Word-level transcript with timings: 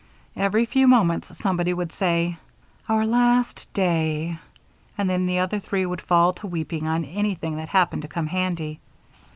Every 0.35 0.65
few 0.65 0.87
moments 0.87 1.37
somebody 1.37 1.75
would 1.75 1.91
say: 1.93 2.37
"Our 2.89 3.05
last 3.05 3.71
day," 3.71 4.39
and 4.97 5.07
then 5.07 5.27
the 5.27 5.37
other 5.37 5.59
three 5.59 5.85
would 5.85 6.01
fall 6.01 6.33
to 6.33 6.47
weeping 6.47 6.87
on 6.87 7.05
anything 7.05 7.57
that 7.57 7.69
happened 7.69 8.01
to 8.01 8.07
come 8.07 8.25
handy. 8.25 8.79